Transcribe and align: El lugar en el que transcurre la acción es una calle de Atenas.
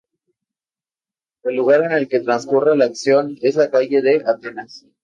El 1.43 1.57
lugar 1.57 1.83
en 1.83 1.91
el 1.91 2.07
que 2.09 2.21
transcurre 2.21 2.75
la 2.75 2.85
acción 2.85 3.37
es 3.43 3.55
una 3.57 3.69
calle 3.69 4.01
de 4.01 4.23
Atenas. 4.25 4.87